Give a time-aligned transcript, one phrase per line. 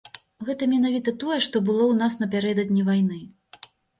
[0.45, 3.21] Гэта менавіта тое, што было ў нас напярэдадні вайны.